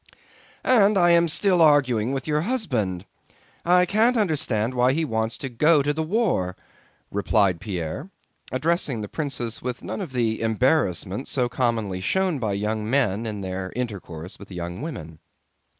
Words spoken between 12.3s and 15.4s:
by young men in their intercourse with young women.